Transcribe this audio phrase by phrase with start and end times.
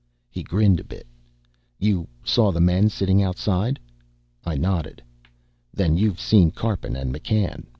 [0.31, 1.05] He grinned a bit.
[1.77, 3.79] "You saw the men sitting outside?"
[4.43, 5.03] I nodded.
[5.71, 7.65] "Then you've seen Karpin and McCann.